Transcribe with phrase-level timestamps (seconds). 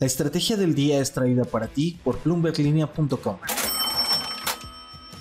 [0.00, 3.36] La estrategia del día es traída para ti por bloomberglinea.com.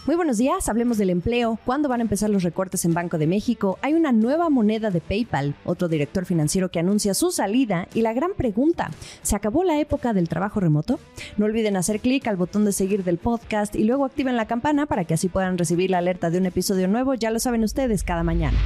[0.08, 1.60] Muy buenos días, hablemos del empleo.
[1.64, 3.78] ¿Cuándo van a empezar los recortes en Banco de México?
[3.84, 8.14] Hay una nueva moneda de PayPal, otro director financiero que anuncia su salida y la
[8.14, 8.90] gran pregunta,
[9.22, 11.00] ¿se acabó la época del trabajo remoto?
[11.38, 14.88] No olviden hacer clic al botón de seguir del podcast y luego activen la campana
[14.88, 18.04] para que así puedan recibir la alerta de un episodio nuevo, ya lo saben ustedes,
[18.04, 18.58] cada mañana.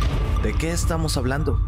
[0.41, 1.59] ¿De qué estamos hablando?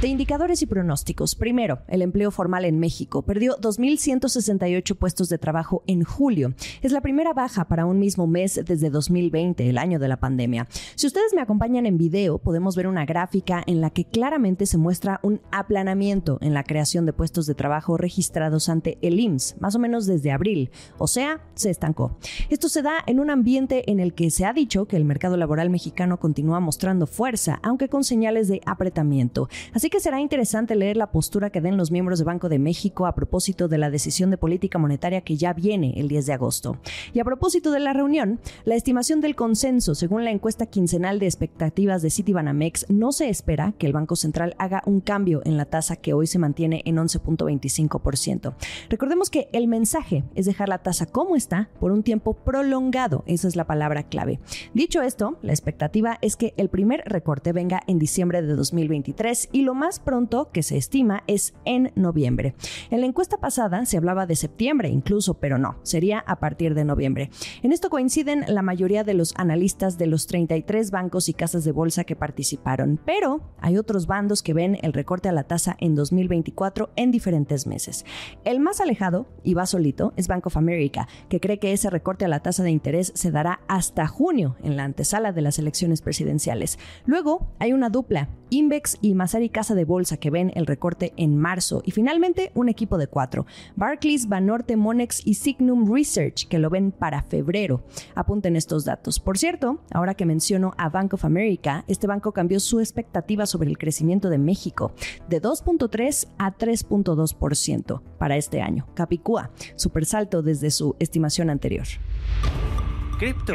[0.00, 1.34] De indicadores y pronósticos.
[1.34, 6.52] Primero, el empleo formal en México perdió 2.168 puestos de trabajo en julio.
[6.82, 10.68] Es la primera baja para un mismo mes desde 2020, el año de la pandemia.
[10.94, 14.76] Si ustedes me acompañan en video, podemos ver una gráfica en la que claramente se
[14.76, 19.74] muestra un aplanamiento en la creación de puestos de trabajo registrados ante el IMSS, más
[19.74, 20.70] o menos desde abril.
[20.98, 22.18] O sea, se estancó.
[22.50, 25.38] Esto se da en un ambiente en el que se ha dicho que el mercado
[25.38, 29.48] laboral mexicano continúa mostrando fuerza, aunque con señales de apretamiento.
[29.90, 33.14] Que será interesante leer la postura que den los miembros de Banco de México a
[33.14, 36.78] propósito de la decisión de política monetaria que ya viene el 10 de agosto.
[37.12, 41.26] Y a propósito de la reunión, la estimación del consenso, según la encuesta quincenal de
[41.26, 45.64] expectativas de Citibanamex, no se espera que el Banco Central haga un cambio en la
[45.64, 48.54] tasa que hoy se mantiene en 11.25%.
[48.90, 53.48] Recordemos que el mensaje es dejar la tasa como está por un tiempo prolongado, esa
[53.48, 54.40] es la palabra clave.
[54.72, 59.62] Dicho esto, la expectativa es que el primer recorte venga en diciembre de 2023 y
[59.62, 62.54] lo más pronto que se estima es en noviembre.
[62.90, 66.84] En la encuesta pasada se hablaba de septiembre incluso, pero no, sería a partir de
[66.84, 67.30] noviembre.
[67.62, 71.72] En esto coinciden la mayoría de los analistas de los 33 bancos y casas de
[71.72, 75.94] bolsa que participaron, pero hay otros bandos que ven el recorte a la tasa en
[75.94, 78.04] 2024 en diferentes meses.
[78.44, 82.24] El más alejado, y va solito, es Bank of America, que cree que ese recorte
[82.24, 86.02] a la tasa de interés se dará hasta junio en la antesala de las elecciones
[86.02, 86.78] presidenciales.
[87.06, 91.36] Luego hay una dupla, Invex y Masari Casa de Bolsa que ven el recorte en
[91.36, 91.82] marzo.
[91.84, 96.92] Y finalmente un equipo de cuatro, Barclays, Banorte, Monex y Signum Research que lo ven
[96.92, 97.84] para febrero.
[98.14, 99.18] Apunten estos datos.
[99.18, 103.70] Por cierto, ahora que menciono a Bank of America, este banco cambió su expectativa sobre
[103.70, 104.92] el crecimiento de México
[105.28, 108.86] de 2.3 a 3.2% para este año.
[108.94, 111.86] Capicúa, super salto desde su estimación anterior.
[113.18, 113.54] Cripto.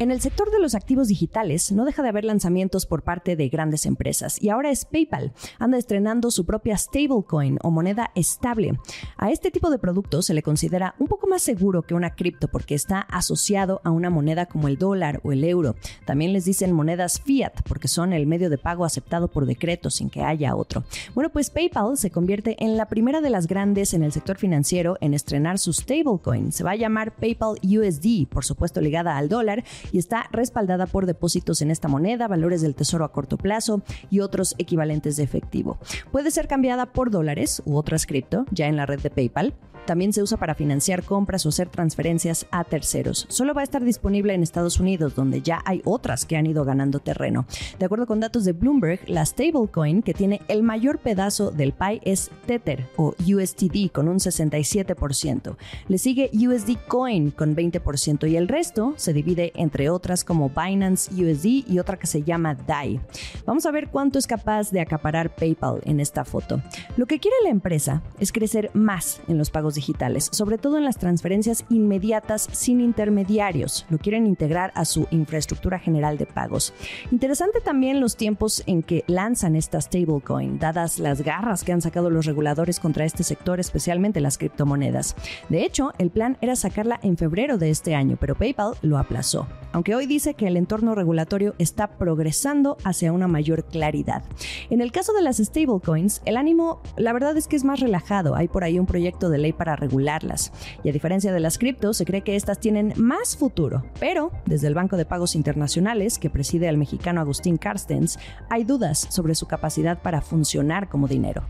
[0.00, 3.48] En el sector de los activos digitales no deja de haber lanzamientos por parte de
[3.48, 5.32] grandes empresas y ahora es PayPal.
[5.60, 8.76] Anda estrenando su propia stablecoin o moneda estable.
[9.16, 12.48] A este tipo de productos se le considera un poco más seguro que una cripto
[12.48, 15.76] porque está asociado a una moneda como el dólar o el euro.
[16.04, 20.10] También les dicen monedas fiat porque son el medio de pago aceptado por decreto sin
[20.10, 20.82] que haya otro.
[21.14, 24.98] Bueno, pues PayPal se convierte en la primera de las grandes en el sector financiero
[25.00, 26.50] en estrenar su stablecoin.
[26.50, 29.62] Se va a llamar PayPal USD, por supuesto ligada al dólar
[29.92, 34.20] y está respaldada por depósitos en esta moneda, valores del tesoro a corto plazo y
[34.20, 35.78] otros equivalentes de efectivo.
[36.12, 39.54] Puede ser cambiada por dólares u otras cripto ya en la red de PayPal.
[39.86, 43.26] También se usa para financiar compras o hacer transferencias a terceros.
[43.28, 46.64] Solo va a estar disponible en Estados Unidos, donde ya hay otras que han ido
[46.64, 47.46] ganando terreno.
[47.78, 52.00] De acuerdo con datos de Bloomberg, la stablecoin que tiene el mayor pedazo del pie
[52.04, 55.56] es Tether o USTD con un 67%.
[55.88, 61.10] Le sigue USD Coin con 20% y el resto se divide entre otras como Binance
[61.12, 63.00] USD y otra que se llama DAI.
[63.46, 66.62] Vamos a ver cuánto es capaz de acaparar PayPal en esta foto.
[66.96, 70.84] Lo que quiere la empresa es crecer más en los pagos digitales, sobre todo en
[70.84, 73.86] las transferencias inmediatas sin intermediarios.
[73.90, 76.72] Lo quieren integrar a su infraestructura general de pagos.
[77.10, 82.10] Interesante también los tiempos en que lanzan esta stablecoin, dadas las garras que han sacado
[82.10, 85.16] los reguladores contra este sector, especialmente las criptomonedas.
[85.48, 89.46] De hecho, el plan era sacarla en febrero de este año, pero PayPal lo aplazó
[89.74, 94.22] aunque hoy dice que el entorno regulatorio está progresando hacia una mayor claridad.
[94.70, 98.36] En el caso de las stablecoins, el ánimo, la verdad es que es más relajado.
[98.36, 100.52] Hay por ahí un proyecto de ley para regularlas.
[100.84, 103.84] Y a diferencia de las criptos, se cree que estas tienen más futuro.
[103.98, 109.08] Pero, desde el Banco de Pagos Internacionales, que preside el mexicano Agustín Carstens, hay dudas
[109.10, 111.42] sobre su capacidad para funcionar como dinero.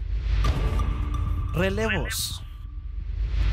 [1.53, 2.44] Relevos.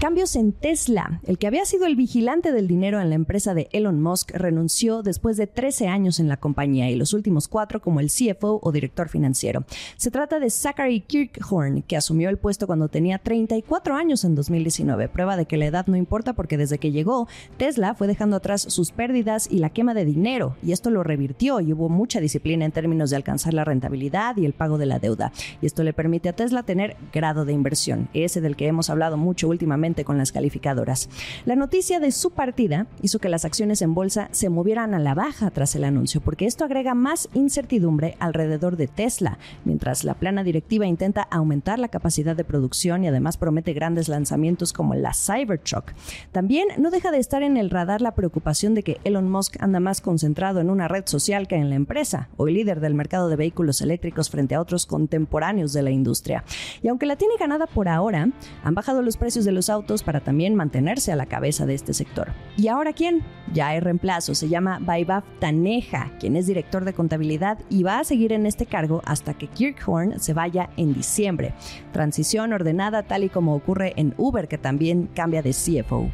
[0.01, 1.21] Cambios en Tesla.
[1.27, 5.03] El que había sido el vigilante del dinero en la empresa de Elon Musk renunció
[5.03, 8.71] después de 13 años en la compañía y los últimos cuatro como el CFO o
[8.71, 9.63] director financiero.
[9.97, 15.07] Se trata de Zachary Kirkhorn, que asumió el puesto cuando tenía 34 años en 2019.
[15.07, 17.27] Prueba de que la edad no importa porque desde que llegó,
[17.57, 21.59] Tesla fue dejando atrás sus pérdidas y la quema de dinero y esto lo revirtió
[21.59, 24.97] y hubo mucha disciplina en términos de alcanzar la rentabilidad y el pago de la
[24.97, 25.31] deuda.
[25.61, 29.15] Y esto le permite a Tesla tener grado de inversión, ese del que hemos hablado
[29.15, 31.09] mucho últimamente con las calificadoras.
[31.45, 35.13] La noticia de su partida hizo que las acciones en bolsa se movieran a la
[35.13, 40.43] baja tras el anuncio, porque esto agrega más incertidumbre alrededor de Tesla, mientras la plana
[40.43, 45.93] directiva intenta aumentar la capacidad de producción y además promete grandes lanzamientos como la Cybertruck.
[46.31, 49.79] También no deja de estar en el radar la preocupación de que Elon Musk anda
[49.79, 53.35] más concentrado en una red social que en la empresa, hoy líder del mercado de
[53.35, 56.43] vehículos eléctricos frente a otros contemporáneos de la industria.
[56.81, 58.29] Y aunque la tiene ganada por ahora,
[58.63, 61.93] han bajado los precios de los autos para también mantenerse a la cabeza de este
[61.93, 62.31] sector.
[62.55, 63.23] ¿Y ahora quién?
[63.53, 68.03] Ya hay reemplazo, se llama Vaibhav Taneja, quien es director de contabilidad y va a
[68.03, 71.53] seguir en este cargo hasta que Kirkhorn se vaya en diciembre.
[71.91, 76.09] Transición ordenada tal y como ocurre en Uber, que también cambia de CFO.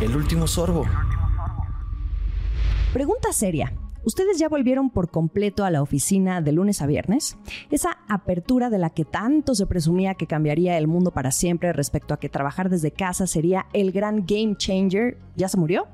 [0.00, 0.86] El último sorbo.
[2.92, 3.72] Pregunta seria.
[4.04, 7.36] ¿Ustedes ya volvieron por completo a la oficina de lunes a viernes?
[7.70, 12.14] Esa apertura de la que tanto se presumía que cambiaría el mundo para siempre respecto
[12.14, 15.86] a que trabajar desde casa sería el gran game changer, ¿ya se murió?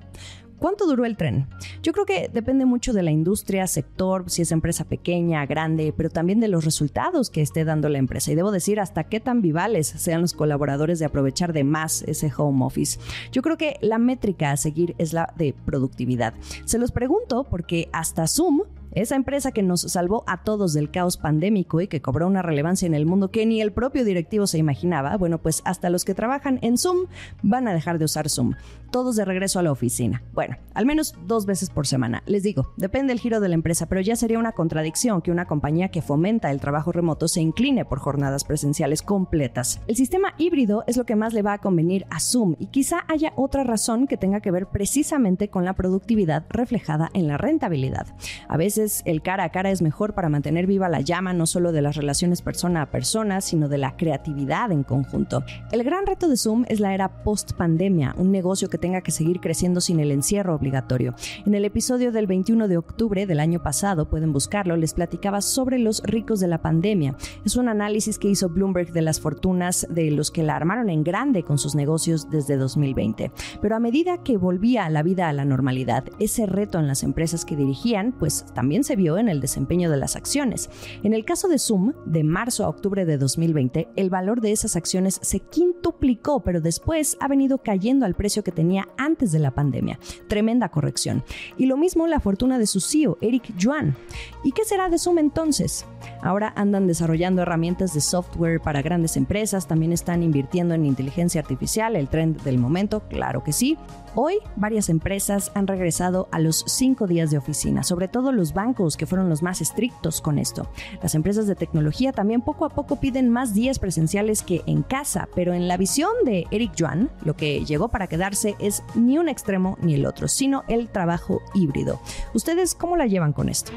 [0.59, 1.47] ¿Cuánto duró el tren?
[1.83, 6.11] Yo creo que depende mucho de la industria, sector, si es empresa pequeña, grande, pero
[6.11, 8.33] también de los resultados que esté dando la empresa.
[8.33, 12.33] Y debo decir hasta qué tan vivales sean los colaboradores de aprovechar de más ese
[12.37, 12.99] home office.
[13.33, 16.35] Yo creo que la métrica a seguir es la de productividad.
[16.65, 18.63] Se los pregunto porque hasta Zoom
[18.97, 22.87] esa empresa que nos salvó a todos del caos pandémico y que cobró una relevancia
[22.87, 26.15] en el mundo que ni el propio directivo se imaginaba, bueno, pues hasta los que
[26.15, 27.07] trabajan en Zoom
[27.43, 28.55] van a dejar de usar Zoom.
[28.91, 30.23] Todos de regreso a la oficina.
[30.33, 32.23] Bueno, al menos dos veces por semana.
[32.25, 35.47] Les digo, depende del giro de la empresa, pero ya sería una contradicción que una
[35.47, 39.81] compañía que fomenta el trabajo remoto se incline por jornadas presenciales completas.
[39.87, 43.05] El sistema híbrido es lo que más le va a convenir a Zoom y quizá
[43.09, 48.07] haya otra razón que tenga que ver precisamente con la productividad reflejada en la rentabilidad.
[48.49, 51.73] A veces el cara a cara es mejor para mantener viva la llama no solo
[51.73, 55.45] de las relaciones persona a persona, sino de la creatividad en conjunto.
[55.73, 59.11] El gran reto de Zoom es la era post pandemia, un negocio que tenga que
[59.11, 61.15] seguir creciendo sin el encierro obligatorio.
[61.45, 65.79] En el episodio del 21 de octubre del año pasado, pueden buscarlo, les platicaba sobre
[65.79, 67.17] los ricos de la pandemia.
[67.45, 71.03] Es un análisis que hizo Bloomberg de las fortunas de los que la armaron en
[71.03, 73.33] grande con sus negocios desde 2020.
[73.61, 77.45] Pero a medida que volvía la vida a la normalidad, ese reto en las empresas
[77.45, 80.71] que dirigían, pues también se vio en el desempeño de las acciones.
[81.05, 84.75] En el caso de Zoom, de marzo a octubre de 2020, el valor de esas
[84.75, 89.53] acciones se quintuplicó, pero después ha venido cayendo al precio que tenía antes de la
[89.53, 90.01] pandemia.
[90.27, 91.23] Tremenda corrección.
[91.57, 93.95] Y lo mismo la fortuna de su CEO, Eric Yuan.
[94.43, 95.87] ¿Y qué será de Zoom entonces?
[96.21, 101.95] Ahora andan desarrollando herramientas de software para grandes empresas, también están invirtiendo en inteligencia artificial,
[101.95, 103.79] el trend del momento, claro que sí.
[104.17, 108.97] Hoy, varias empresas han regresado a los cinco días de oficina, sobre todo los bancos,
[108.97, 110.69] que fueron los más estrictos con esto.
[111.01, 115.29] Las empresas de tecnología también poco a poco piden más días presenciales que en casa,
[115.37, 119.29] pero en la visión de Eric Yuan, lo que llegó para quedarse es ni un
[119.29, 122.01] extremo ni el otro, sino el trabajo híbrido.
[122.35, 123.71] ¿Ustedes cómo la llevan con esto?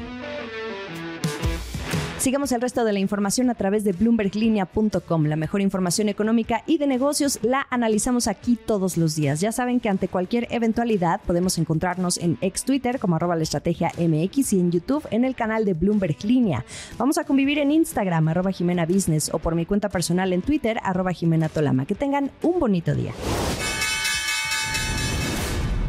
[2.20, 5.24] Sigamos el resto de la información a través de bloomberglinea.com.
[5.24, 9.40] La mejor información económica y de negocios la analizamos aquí todos los días.
[9.40, 13.90] Ya saben que ante cualquier eventualidad podemos encontrarnos en ex Twitter como arroba la estrategia
[13.96, 16.66] MX y en YouTube en el canal de Bloomberg Línea.
[16.98, 20.78] Vamos a convivir en Instagram arroba Jimena Business o por mi cuenta personal en Twitter
[20.82, 21.86] arroba Jimena Tolama.
[21.86, 23.14] Que tengan un bonito día.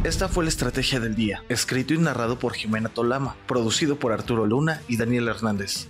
[0.06, 4.45] Esta fue la estrategia del día, escrito y narrado por Jimena Tolama, producido por Arturo
[4.45, 5.89] Luna y Daniel Hernández.